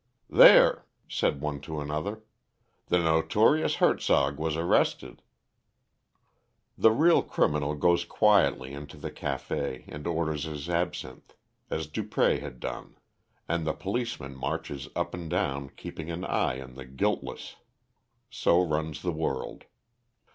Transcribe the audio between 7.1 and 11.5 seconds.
criminal goes quietly into the café, and orders his absinthe,